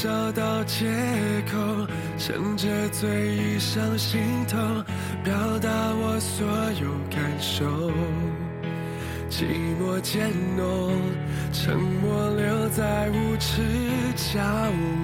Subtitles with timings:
[0.00, 0.86] 找到借
[1.50, 1.58] 口，
[2.16, 4.56] 趁着醉意上心头，
[5.24, 6.46] 表达我所
[6.80, 7.90] 有感受。
[9.28, 9.44] 寂
[9.76, 10.92] 寞渐浓，
[11.52, 13.60] 沉默留在无耻
[14.14, 14.40] 角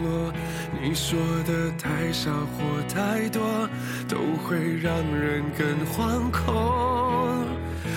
[0.04, 0.32] 落。
[0.80, 3.68] 你说的太少或太多，
[4.08, 7.44] 都会让人更惶恐。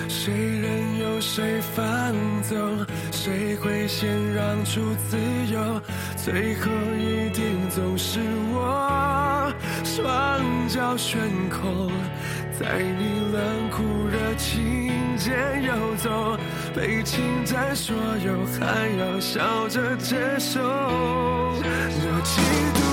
[0.08, 2.12] 谁任由谁放
[2.42, 2.84] 纵，
[3.20, 5.18] 谁会先让出自
[5.52, 5.82] 由？
[6.16, 8.20] 最后一定总是
[8.52, 11.18] 我，双脚悬
[11.50, 11.90] 空。
[12.56, 16.38] 在你冷酷热情间游走，
[16.72, 20.60] 被侵占所有，还要笑着接受。
[21.60, 22.38] 我嫉
[22.78, 22.87] 妒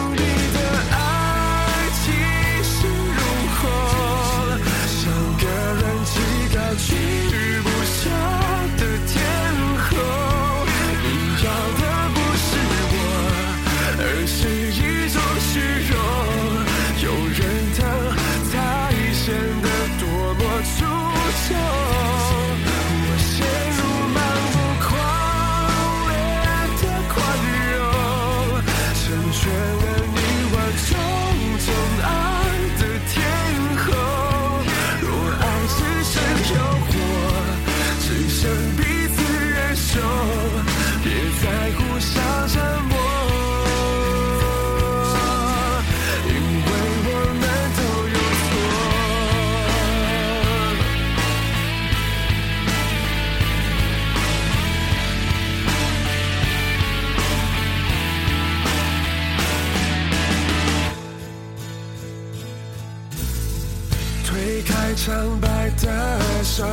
[64.56, 66.64] 推开苍白的手，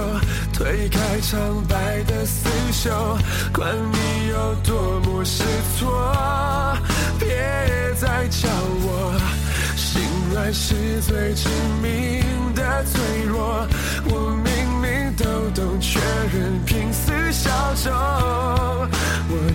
[0.53, 3.19] 推开苍白的刺绣，
[3.53, 5.43] 管你有多么失
[5.76, 6.78] 措，
[7.19, 7.28] 别
[7.97, 8.48] 再叫
[8.84, 9.20] 我
[9.75, 10.00] 心
[10.32, 11.48] 软是最致
[11.82, 12.22] 命
[12.54, 13.66] 的脆弱。
[14.04, 15.99] 我明明都懂，却
[16.32, 17.50] 仍拼死效
[17.82, 17.93] 忠。
[19.28, 19.53] 我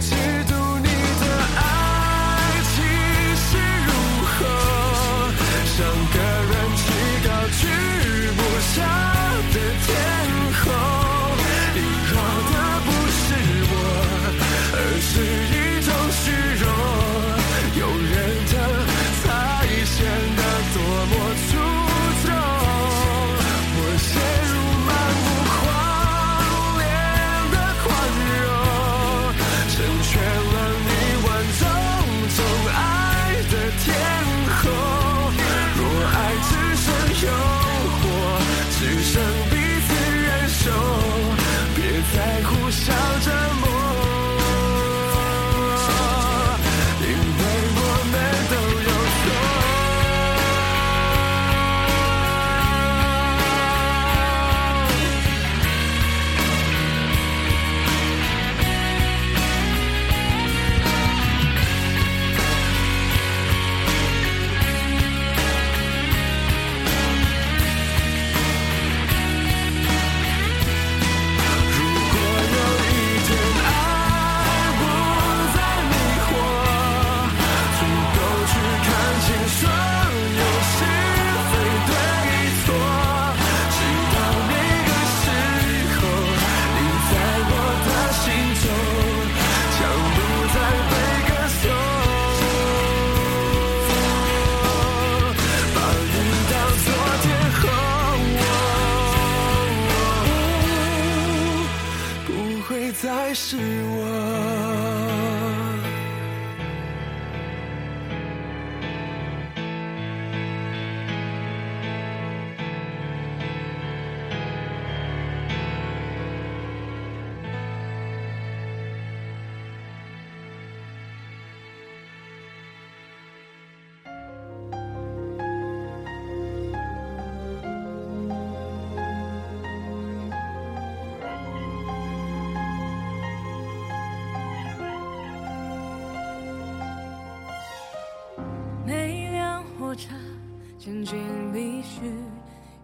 [140.88, 142.00] 前进必须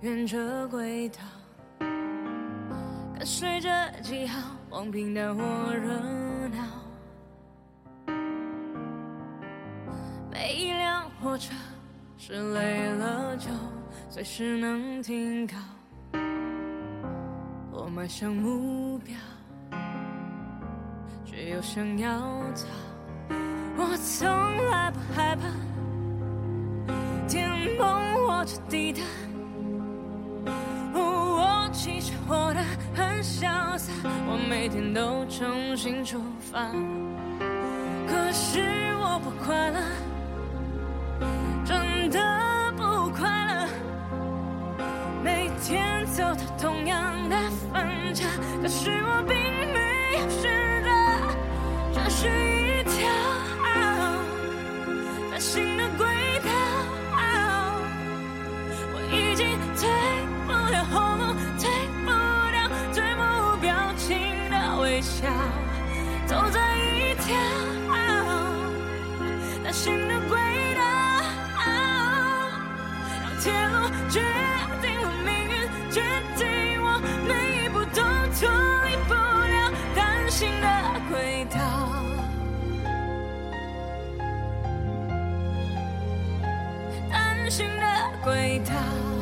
[0.02, 1.22] 沿着轨道，
[1.80, 3.70] 跟随着
[4.02, 4.42] 记号
[4.72, 5.42] 往平淡或
[5.74, 5.88] 热
[6.50, 6.66] 闹。
[10.30, 11.54] 每一辆火车
[12.18, 13.48] 是累了就
[14.10, 15.56] 随时能停靠。
[17.72, 19.16] 我迈向目标，
[21.24, 22.68] 却又想要逃。
[23.78, 23.96] 我。
[23.96, 24.28] 从
[24.70, 25.48] 来不害怕
[27.74, 29.02] 天崩或者地塌。
[30.94, 32.60] 我其实活得
[32.94, 33.92] 很潇洒，
[34.28, 36.70] 我每天都重新出发。
[38.08, 38.62] 可是
[39.00, 39.80] 我不快乐，
[41.66, 43.68] 真的不快乐。
[45.24, 47.36] 每天走到同样的
[47.72, 48.28] 分岔，
[48.62, 49.36] 可是我并
[49.74, 50.90] 没有选择，
[51.94, 52.28] 这是
[64.94, 65.28] 微笑，
[66.28, 67.34] 走在一条
[69.72, 70.38] 新的轨
[70.76, 70.82] 道，
[71.58, 71.66] 让
[73.42, 74.22] 铁路决
[74.84, 75.52] 定了命运，
[75.90, 76.00] 决
[76.38, 78.04] 定我每一步都
[78.38, 78.48] 脱
[78.86, 80.68] 离不了单行的
[81.10, 81.58] 轨道。
[87.10, 87.84] 单行的
[88.24, 89.13] 轨道。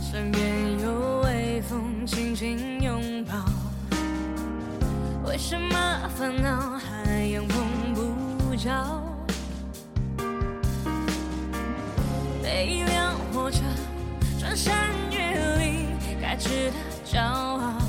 [0.00, 3.32] 身边有微风轻轻拥抱。
[5.26, 5.76] 为什么
[6.16, 9.02] 烦恼还阳碰不着？
[12.42, 13.60] 每一辆火车
[14.38, 15.88] 穿山越岭，
[16.20, 17.83] 该值得骄傲。